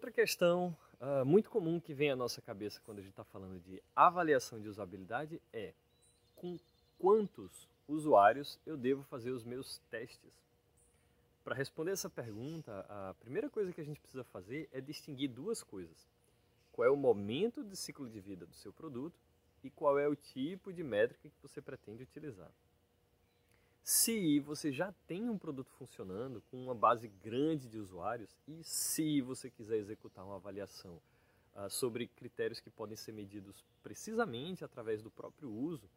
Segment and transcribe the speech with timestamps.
[0.00, 3.60] Outra questão uh, muito comum que vem à nossa cabeça quando a gente está falando
[3.60, 5.74] de avaliação de usabilidade é
[6.34, 6.58] com
[6.98, 10.32] quantos usuários eu devo fazer os meus testes?
[11.44, 15.62] Para responder essa pergunta, a primeira coisa que a gente precisa fazer é distinguir duas
[15.62, 16.08] coisas.
[16.72, 19.20] Qual é o momento de ciclo de vida do seu produto
[19.62, 22.50] e qual é o tipo de métrica que você pretende utilizar.
[23.82, 29.20] Se você já tem um produto funcionando com uma base grande de usuários e se
[29.20, 31.00] você quiser executar uma avaliação
[31.54, 35.90] uh, sobre critérios que podem ser medidos precisamente através do próprio uso,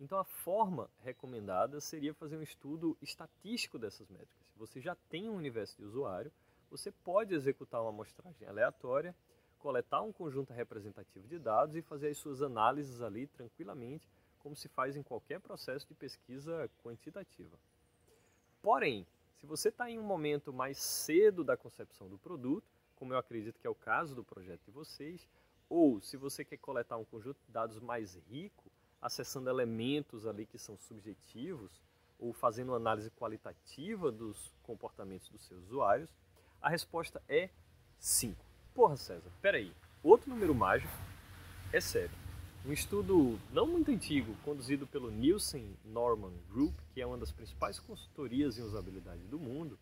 [0.00, 4.46] então a forma recomendada seria fazer um estudo estatístico dessas métricas.
[4.52, 6.32] Se você já tem um universo de usuário,
[6.70, 9.14] você pode executar uma amostragem aleatória,
[9.58, 14.08] coletar um conjunto representativo de dados e fazer as suas análises ali tranquilamente
[14.48, 17.54] como se faz em qualquer processo de pesquisa quantitativa.
[18.62, 19.06] Porém,
[19.36, 22.66] se você está em um momento mais cedo da concepção do produto,
[22.96, 25.28] como eu acredito que é o caso do projeto de vocês,
[25.68, 30.58] ou se você quer coletar um conjunto de dados mais rico, acessando elementos ali que
[30.58, 31.82] são subjetivos,
[32.18, 36.10] ou fazendo análise qualitativa dos comportamentos dos seus usuários,
[36.58, 37.50] a resposta é
[37.98, 38.42] 5.
[38.74, 40.92] Porra, César, peraí, outro número mágico
[41.70, 42.27] é sério.
[42.68, 47.80] Um estudo não muito antigo, conduzido pelo Nielsen Norman Group, que é uma das principais
[47.80, 49.78] consultorias em usabilidade do mundo,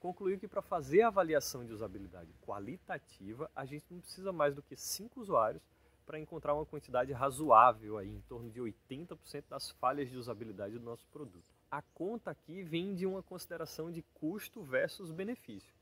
[0.00, 4.60] concluiu que para fazer a avaliação de usabilidade qualitativa, a gente não precisa mais do
[4.60, 5.62] que 5 usuários
[6.04, 10.84] para encontrar uma quantidade razoável, aí, em torno de 80% das falhas de usabilidade do
[10.84, 11.44] nosso produto.
[11.70, 15.72] A conta aqui vem de uma consideração de custo versus benefício.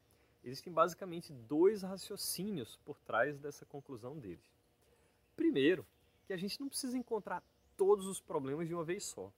[0.44, 4.44] Existem basicamente dois raciocínios por trás dessa conclusão deles.
[5.34, 5.86] Primeiro,
[6.24, 7.42] que a gente não precisa encontrar
[7.76, 9.32] todos os problemas de uma vez só.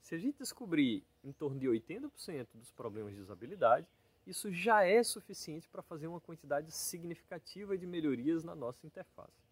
[0.00, 3.86] Se a gente descobrir em torno de 80% dos problemas de usabilidade,
[4.26, 9.42] isso já é suficiente para fazer uma quantidade significativa de melhorias na nossa interface.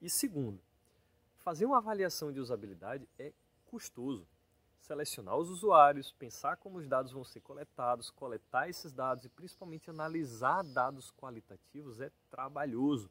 [0.00, 0.60] E segundo,
[1.40, 3.32] fazer uma avaliação de usabilidade é
[3.66, 4.26] custoso.
[4.78, 9.90] Selecionar os usuários, pensar como os dados vão ser coletados, coletar esses dados e principalmente
[9.90, 13.10] analisar dados qualitativos é trabalhoso.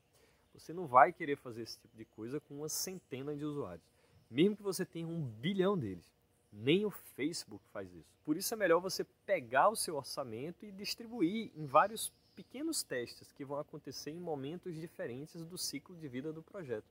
[0.59, 3.85] Você não vai querer fazer esse tipo de coisa com uma centena de usuários,
[4.29, 6.05] mesmo que você tenha um bilhão deles.
[6.51, 8.09] Nem o Facebook faz isso.
[8.25, 13.31] Por isso é melhor você pegar o seu orçamento e distribuir em vários pequenos testes
[13.31, 16.87] que vão acontecer em momentos diferentes do ciclo de vida do projeto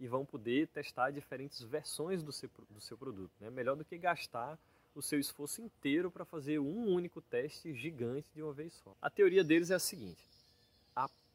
[0.00, 3.32] e vão poder testar diferentes versões do seu, do seu produto.
[3.40, 3.50] Né?
[3.50, 4.58] Melhor do que gastar
[4.94, 8.94] o seu esforço inteiro para fazer um único teste gigante de uma vez só.
[9.00, 10.22] A teoria deles é a seguinte: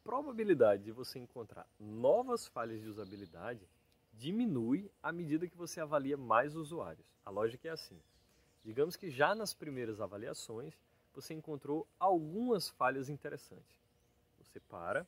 [0.03, 3.67] probabilidade de você encontrar novas falhas de usabilidade
[4.13, 7.05] diminui à medida que você avalia mais usuários.
[7.25, 7.99] A lógica é assim.
[8.63, 10.73] Digamos que já nas primeiras avaliações
[11.13, 13.75] você encontrou algumas falhas interessantes.
[14.39, 15.07] Você para,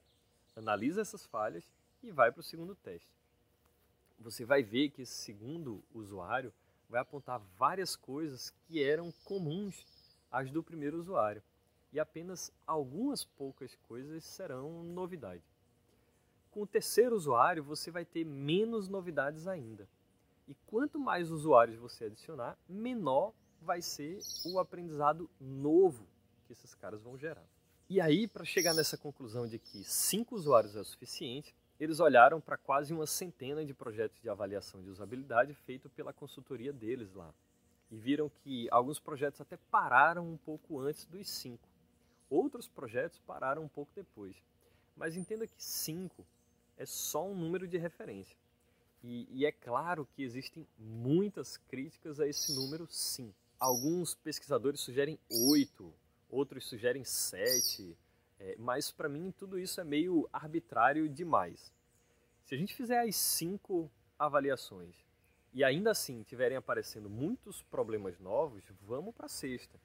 [0.55, 1.69] analisa essas falhas
[2.01, 3.15] e vai para o segundo teste.
[4.19, 6.53] Você vai ver que esse segundo usuário
[6.89, 9.85] vai apontar várias coisas que eram comuns
[10.31, 11.43] às do primeiro usuário
[11.95, 15.41] e apenas algumas poucas coisas serão novidade.
[16.51, 19.87] Com o terceiro usuário, você vai ter menos novidades ainda.
[20.45, 26.05] E quanto mais usuários você adicionar, menor vai ser o aprendizado novo
[26.45, 27.47] que esses caras vão gerar.
[27.89, 32.41] E aí, para chegar nessa conclusão de que cinco usuários é o suficiente, eles olharam
[32.41, 37.33] para quase uma centena de projetos de avaliação de usabilidade feito pela consultoria deles lá.
[37.89, 41.74] E viram que alguns projetos até pararam um pouco antes dos cinco.
[42.35, 44.35] Outros projetos pararam um pouco depois.
[44.93, 46.27] Mas entenda que 5
[46.75, 48.35] é só um número de referência.
[49.01, 53.33] E, e, é claro que existem muitas críticas a esse número, sim.
[53.57, 55.93] Alguns pesquisadores sugerem 8,
[56.29, 57.97] outros sugerem 7,
[58.37, 61.71] é, mas para mim tudo isso é meio arbitrário demais.
[62.43, 64.93] Se a gente fizer as 5 avaliações
[65.53, 69.79] e ainda assim tiverem aparecendo muitos problemas novos, vamos para a sexta.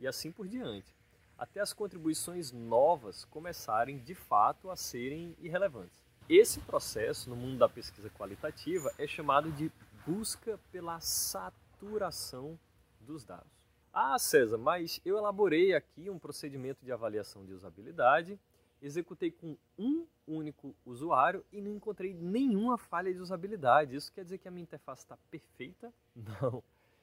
[0.00, 0.92] E assim por diante
[1.42, 6.00] até as contribuições novas começarem de fato a serem irrelevantes.
[6.28, 9.68] Esse processo no mundo da pesquisa qualitativa é chamado de
[10.06, 12.56] busca pela saturação
[13.00, 13.50] dos dados.
[13.92, 18.38] Ah, César, mas eu elaborei aqui um procedimento de avaliação de usabilidade,
[18.80, 23.96] executei com um único usuário e não encontrei nenhuma falha de usabilidade.
[23.96, 25.92] Isso quer dizer que a minha interface está perfeita?
[26.14, 26.62] Não.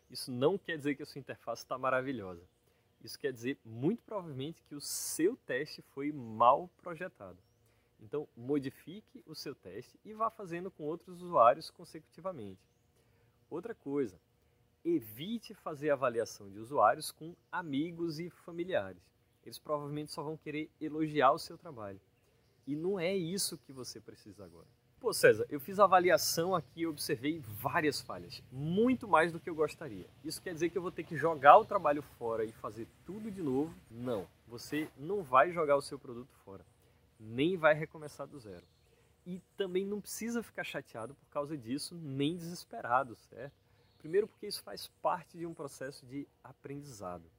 [0.10, 2.42] Isso não quer dizer que a sua interface está maravilhosa.
[3.02, 7.38] Isso quer dizer, muito provavelmente, que o seu teste foi mal projetado.
[8.02, 12.62] Então, modifique o seu teste e vá fazendo com outros usuários consecutivamente.
[13.50, 14.20] Outra coisa,
[14.84, 19.02] evite fazer avaliação de usuários com amigos e familiares.
[19.44, 22.00] Eles provavelmente só vão querer elogiar o seu trabalho.
[22.68, 24.68] E não é isso que você precisa agora.
[25.00, 29.50] Pô, César, eu fiz a avaliação aqui e observei várias falhas, muito mais do que
[29.50, 30.06] eu gostaria.
[30.26, 33.32] Isso quer dizer que eu vou ter que jogar o trabalho fora e fazer tudo
[33.32, 33.74] de novo?
[33.90, 36.66] Não, você não vai jogar o seu produto fora,
[37.18, 38.66] nem vai recomeçar do zero.
[39.26, 43.56] E também não precisa ficar chateado por causa disso, nem desesperado, certo?
[44.00, 47.32] Primeiro, porque isso faz parte de um processo de aprendizado.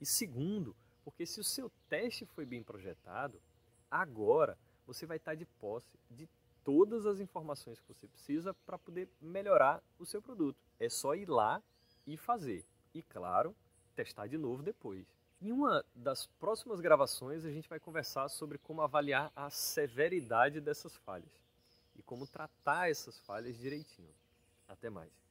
[0.00, 3.42] E segundo, porque se o seu teste foi bem projetado,
[3.90, 4.56] agora
[4.86, 6.28] você vai estar de posse de
[6.64, 10.58] todas as informações que você precisa para poder melhorar o seu produto.
[10.80, 11.62] É só ir lá
[12.06, 12.64] e fazer.
[12.94, 13.54] E claro,
[13.94, 15.06] testar de novo depois.
[15.40, 20.96] Em uma das próximas gravações, a gente vai conversar sobre como avaliar a severidade dessas
[20.96, 21.44] falhas
[21.94, 24.14] e como tratar essas falhas direitinho.
[24.66, 25.23] Até mais.